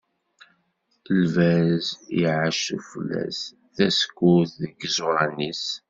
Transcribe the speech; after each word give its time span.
Lbaz 1.19 1.85
iɛac 2.21 2.55
sufella-s, 2.65 3.39
tasekkurt 3.75 4.51
deg 4.61 4.73
yiẓuran-is. 4.79 5.65